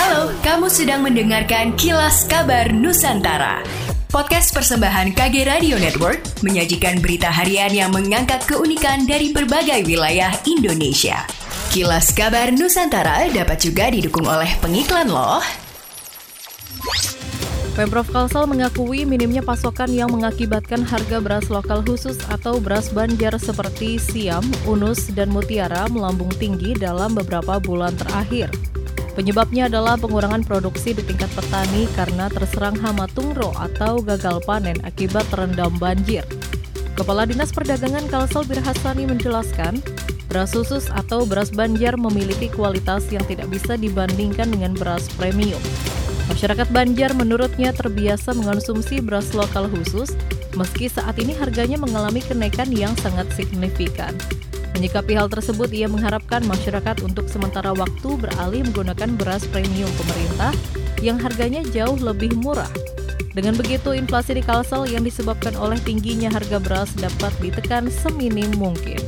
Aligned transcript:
Halo, 0.00 0.32
kamu 0.40 0.72
sedang 0.72 1.04
mendengarkan 1.04 1.76
Kilas 1.76 2.24
Kabar 2.24 2.72
Nusantara. 2.72 3.60
Podcast 4.08 4.48
persembahan 4.56 5.12
KG 5.12 5.44
Radio 5.44 5.76
Network 5.76 6.40
menyajikan 6.40 7.04
berita 7.04 7.28
harian 7.28 7.68
yang 7.68 7.92
mengangkat 7.92 8.40
keunikan 8.48 9.04
dari 9.04 9.28
berbagai 9.36 9.84
wilayah 9.84 10.32
Indonesia. 10.48 11.28
Kilas 11.68 12.16
Kabar 12.16 12.48
Nusantara 12.48 13.28
dapat 13.28 13.60
juga 13.60 13.92
didukung 13.92 14.24
oleh 14.24 14.48
pengiklan 14.64 15.12
loh. 15.12 15.44
Pemprov 17.76 18.08
Kalsel 18.08 18.48
mengakui 18.48 19.04
minimnya 19.04 19.44
pasokan 19.44 19.92
yang 19.92 20.08
mengakibatkan 20.08 20.80
harga 20.80 21.20
beras 21.20 21.52
lokal 21.52 21.84
khusus 21.84 22.16
atau 22.32 22.56
beras 22.56 22.88
banjar 22.88 23.36
seperti 23.36 24.00
siam, 24.00 24.48
unus, 24.64 25.12
dan 25.12 25.28
mutiara 25.28 25.92
melambung 25.92 26.32
tinggi 26.40 26.72
dalam 26.72 27.12
beberapa 27.12 27.60
bulan 27.60 27.92
terakhir. 28.00 28.48
Penyebabnya 29.18 29.66
adalah 29.66 29.98
pengurangan 29.98 30.46
produksi 30.46 30.94
di 30.94 31.02
tingkat 31.02 31.28
petani 31.34 31.90
karena 31.98 32.30
terserang 32.30 32.78
hama 32.78 33.10
tungro 33.10 33.50
atau 33.58 33.98
gagal 33.98 34.38
panen 34.46 34.78
akibat 34.86 35.26
terendam 35.34 35.74
banjir. 35.82 36.22
Kepala 36.94 37.26
Dinas 37.26 37.50
Perdagangan 37.50 38.06
Kalsel 38.06 38.46
Birhasani 38.46 39.08
menjelaskan, 39.10 39.82
beras 40.30 40.54
khusus 40.54 40.86
atau 40.94 41.26
beras 41.26 41.50
banjar 41.50 41.98
memiliki 41.98 42.46
kualitas 42.54 43.10
yang 43.10 43.26
tidak 43.26 43.50
bisa 43.50 43.74
dibandingkan 43.74 44.46
dengan 44.46 44.78
beras 44.78 45.10
premium. 45.18 45.58
Masyarakat 46.30 46.70
Banjar 46.70 47.10
menurutnya 47.18 47.74
terbiasa 47.74 48.30
mengonsumsi 48.38 49.02
beras 49.02 49.34
lokal 49.34 49.66
khusus, 49.66 50.14
meski 50.54 50.86
saat 50.86 51.18
ini 51.18 51.34
harganya 51.34 51.74
mengalami 51.74 52.22
kenaikan 52.22 52.70
yang 52.70 52.94
sangat 53.02 53.26
signifikan. 53.34 54.14
Menyikapi 54.76 55.12
hal 55.18 55.26
tersebut, 55.26 55.68
ia 55.74 55.90
mengharapkan 55.90 56.40
masyarakat 56.46 57.02
untuk 57.02 57.26
sementara 57.26 57.74
waktu 57.74 58.16
beralih 58.16 58.62
menggunakan 58.70 59.10
beras 59.18 59.42
premium 59.50 59.90
pemerintah 59.98 60.54
yang 61.02 61.18
harganya 61.18 61.64
jauh 61.74 61.98
lebih 61.98 62.32
murah. 62.38 62.70
Dengan 63.30 63.54
begitu, 63.54 63.94
inflasi 63.94 64.34
di 64.34 64.42
Kalsel 64.42 64.90
yang 64.90 65.06
disebabkan 65.06 65.54
oleh 65.54 65.78
tingginya 65.82 66.30
harga 66.34 66.58
beras 66.58 66.90
dapat 66.98 67.30
ditekan 67.38 67.86
seminim 67.86 68.50
mungkin. 68.58 68.98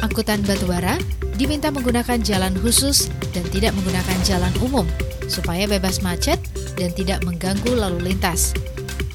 Angkutan 0.00 0.40
batubara 0.46 0.96
diminta 1.34 1.68
menggunakan 1.68 2.22
jalan 2.22 2.54
khusus 2.62 3.10
dan 3.34 3.44
tidak 3.50 3.74
menggunakan 3.76 4.18
jalan 4.24 4.52
umum 4.62 4.86
supaya 5.26 5.66
bebas 5.66 6.00
macet 6.00 6.38
dan 6.78 6.90
tidak 6.96 7.20
mengganggu 7.26 7.70
lalu 7.74 8.12
lintas. 8.12 8.56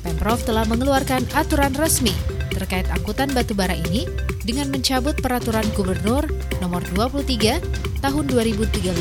Pemprov 0.05 0.43
telah 0.45 0.67
mengeluarkan 0.69 1.25
aturan 1.33 1.73
resmi 1.73 2.34
terkait 2.55 2.87
angkutan 2.87 3.27
batubara 3.35 3.75
ini 3.75 4.07
dengan 4.47 4.71
mencabut 4.71 5.19
peraturan 5.19 5.67
gubernur 5.75 6.23
nomor 6.63 6.79
23 6.95 7.59
tahun 7.99 8.25
2013 8.31 8.95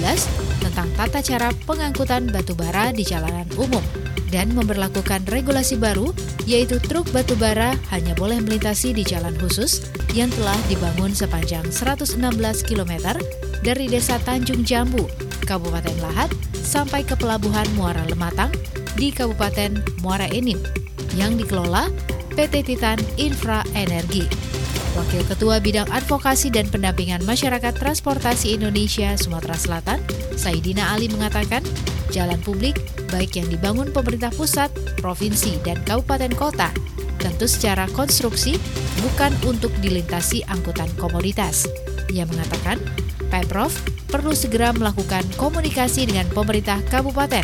tentang 0.59 0.89
tata 0.99 1.23
cara 1.23 1.49
pengangkutan 1.63 2.27
batubara 2.35 2.91
di 2.91 3.07
jalanan 3.07 3.47
umum 3.55 3.83
dan 4.35 4.51
memperlakukan 4.51 5.23
regulasi 5.31 5.79
baru 5.79 6.11
yaitu 6.51 6.83
truk 6.83 7.07
batubara 7.15 7.79
hanya 7.95 8.19
boleh 8.19 8.43
melintasi 8.43 8.91
di 8.91 9.07
jalan 9.07 9.31
khusus 9.39 9.87
yang 10.11 10.27
telah 10.35 10.59
dibangun 10.67 11.15
sepanjang 11.15 11.63
116 11.71 12.19
km 12.67 13.15
dari 13.63 13.87
Desa 13.87 14.19
Tanjung 14.21 14.67
Jambu, 14.67 15.07
Kabupaten 15.47 15.95
Lahat 16.03 16.29
sampai 16.53 17.07
ke 17.07 17.15
Pelabuhan 17.15 17.65
Muara 17.79 18.03
Lematang 18.11 18.51
di 18.99 19.15
Kabupaten 19.15 19.79
Muara 20.03 20.27
Enim 20.35 20.59
yang 21.15 21.39
dikelola 21.39 21.87
PT 22.35 22.67
Titan 22.67 22.99
Infra 23.15 23.63
Energi. 23.79 24.27
Wakil 24.95 25.23
Ketua 25.27 25.59
Bidang 25.59 25.87
Advokasi 25.91 26.51
dan 26.51 26.67
Pendampingan 26.71 27.23
Masyarakat 27.27 27.75
Transportasi 27.79 28.59
Indonesia 28.59 29.15
Sumatera 29.15 29.55
Selatan, 29.55 29.99
Saidina 30.35 30.95
Ali 30.95 31.11
mengatakan, 31.11 31.63
jalan 32.11 32.39
publik 32.43 32.79
baik 33.11 33.39
yang 33.39 33.47
dibangun 33.51 33.91
pemerintah 33.95 34.35
pusat, 34.35 34.71
provinsi, 34.99 35.59
dan 35.63 35.79
kabupaten 35.87 36.35
kota 36.35 36.71
tentu 37.25 37.49
secara 37.49 37.89
konstruksi 37.97 38.61
bukan 39.01 39.33
untuk 39.49 39.73
dilintasi 39.81 40.45
angkutan 40.51 40.91
komoditas. 41.01 41.65
Ia 42.13 42.29
mengatakan, 42.29 42.77
Pemprov 43.33 43.73
perlu 44.13 44.37
segera 44.37 44.71
melakukan 44.77 45.25
komunikasi 45.41 46.07
dengan 46.07 46.29
pemerintah 46.31 46.79
kabupaten 46.93 47.43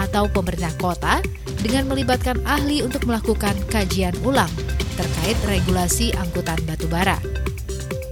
atau 0.00 0.26
pemerintah 0.32 0.72
kota 0.80 1.20
dengan 1.62 1.90
melibatkan 1.90 2.38
ahli 2.46 2.82
untuk 2.82 3.04
melakukan 3.08 3.54
kajian 3.70 4.14
ulang 4.22 4.50
terkait 4.98 5.38
regulasi 5.46 6.10
angkutan 6.18 6.58
batubara. 6.66 7.18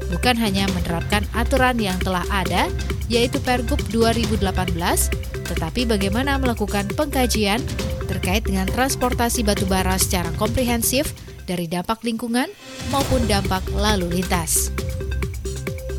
Bukan 0.06 0.38
hanya 0.38 0.70
menerapkan 0.70 1.26
aturan 1.34 1.82
yang 1.82 1.98
telah 1.98 2.22
ada, 2.30 2.70
yaitu 3.10 3.42
Pergub 3.42 3.82
2018, 3.90 4.38
tetapi 5.50 5.82
bagaimana 5.82 6.38
melakukan 6.38 6.86
pengkajian 6.94 7.58
terkait 8.06 8.46
dengan 8.46 8.70
transportasi 8.70 9.42
batubara 9.42 9.98
secara 9.98 10.30
komprehensif 10.38 11.10
dari 11.46 11.66
dampak 11.66 12.06
lingkungan 12.06 12.46
maupun 12.94 13.22
dampak 13.26 13.66
lalu 13.74 14.22
lintas. 14.22 14.70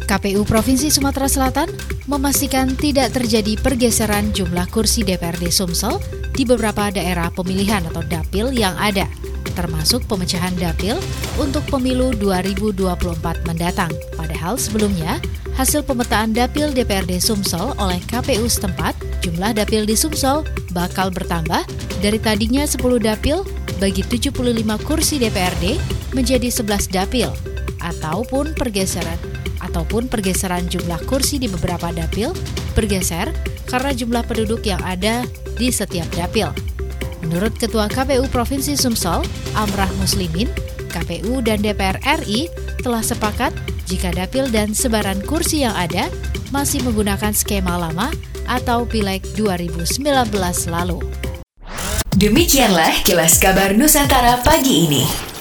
KPU 0.07 0.47
Provinsi 0.47 0.87
Sumatera 0.87 1.27
Selatan 1.27 1.67
memastikan 2.07 2.71
tidak 2.79 3.11
terjadi 3.11 3.59
pergeseran 3.59 4.31
jumlah 4.31 4.63
kursi 4.71 5.03
DPRD 5.03 5.51
Sumsel 5.51 5.99
di 6.31 6.47
beberapa 6.47 6.87
daerah 6.87 7.27
pemilihan 7.27 7.83
atau 7.91 7.99
dapil 8.07 8.55
yang 8.55 8.71
ada, 8.79 9.03
termasuk 9.51 10.07
pemecahan 10.07 10.55
dapil 10.55 10.95
untuk 11.35 11.67
pemilu 11.67 12.15
2024 12.23 13.43
mendatang. 13.51 13.91
Padahal 14.15 14.55
sebelumnya, 14.55 15.19
hasil 15.59 15.83
pemetaan 15.83 16.31
dapil 16.31 16.71
DPRD 16.71 17.19
Sumsel 17.19 17.75
oleh 17.75 17.99
KPU 18.07 18.47
setempat, 18.47 18.95
jumlah 19.27 19.59
dapil 19.59 19.83
di 19.83 19.99
Sumsel 19.99 20.47
bakal 20.71 21.11
bertambah 21.11 21.67
dari 21.99 22.15
tadinya 22.15 22.63
10 22.63 22.79
dapil 23.03 23.43
bagi 23.75 24.07
75 24.07 24.39
kursi 24.87 25.19
DPRD 25.19 25.75
menjadi 26.15 26.47
11 26.47 26.95
dapil, 26.95 27.27
ataupun 27.83 28.55
pergeseran 28.55 29.36
ataupun 29.77 30.09
pergeseran 30.09 30.65
jumlah 30.65 30.97
kursi 31.05 31.37
di 31.37 31.45
beberapa 31.45 31.93
dapil 31.93 32.33
bergeser 32.73 33.29
karena 33.69 33.93
jumlah 33.93 34.25
penduduk 34.25 34.65
yang 34.65 34.81
ada 34.81 35.21
di 35.53 35.69
setiap 35.69 36.09
dapil. 36.17 36.49
Menurut 37.21 37.53
Ketua 37.61 37.85
KPU 37.85 38.25
Provinsi 38.33 38.73
Sumsel, 38.73 39.21
Amrah 39.53 39.89
Muslimin, 40.01 40.49
KPU 40.89 41.45
dan 41.45 41.61
DPR 41.61 42.01
RI 42.25 42.49
telah 42.81 43.05
sepakat 43.05 43.53
jika 43.85 44.09
dapil 44.17 44.49
dan 44.49 44.73
sebaran 44.73 45.21
kursi 45.21 45.61
yang 45.61 45.77
ada 45.77 46.09
masih 46.49 46.81
menggunakan 46.81 47.37
skema 47.37 47.77
lama 47.77 48.09
atau 48.49 48.81
Pileg 48.89 49.21
2019 49.37 50.01
lalu. 50.73 51.05
Demikianlah 52.17 53.05
kilas 53.05 53.37
kabar 53.37 53.77
Nusantara 53.77 54.41
pagi 54.41 54.89
ini. 54.89 55.36